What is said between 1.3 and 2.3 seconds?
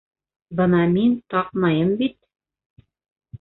таҡмайым бит!